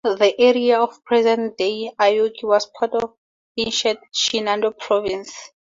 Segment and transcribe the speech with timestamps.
[0.03, 3.13] The area of present-day Aoki was part of
[3.55, 5.51] ancient Shinano Province.